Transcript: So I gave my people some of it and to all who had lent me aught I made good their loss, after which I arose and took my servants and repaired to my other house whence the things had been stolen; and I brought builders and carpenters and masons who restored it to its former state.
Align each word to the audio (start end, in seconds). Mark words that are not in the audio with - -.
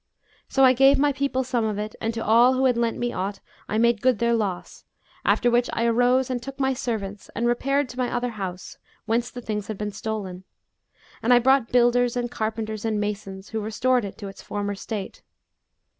So 0.49 0.63
I 0.65 0.73
gave 0.73 0.97
my 0.97 1.13
people 1.13 1.43
some 1.43 1.63
of 1.63 1.77
it 1.77 1.95
and 2.01 2.11
to 2.15 2.25
all 2.25 2.53
who 2.55 2.65
had 2.65 2.75
lent 2.75 2.97
me 2.97 3.13
aught 3.13 3.39
I 3.69 3.77
made 3.77 4.01
good 4.01 4.17
their 4.17 4.33
loss, 4.33 4.83
after 5.23 5.51
which 5.51 5.69
I 5.73 5.85
arose 5.85 6.31
and 6.31 6.41
took 6.41 6.59
my 6.59 6.73
servants 6.73 7.29
and 7.35 7.45
repaired 7.45 7.87
to 7.89 7.99
my 7.99 8.11
other 8.11 8.29
house 8.31 8.79
whence 9.05 9.29
the 9.29 9.41
things 9.41 9.67
had 9.67 9.77
been 9.77 9.91
stolen; 9.91 10.43
and 11.21 11.31
I 11.31 11.37
brought 11.37 11.71
builders 11.71 12.17
and 12.17 12.31
carpenters 12.31 12.83
and 12.83 12.99
masons 12.99 13.49
who 13.49 13.61
restored 13.61 14.03
it 14.03 14.17
to 14.17 14.27
its 14.27 14.41
former 14.41 14.73
state. 14.73 15.21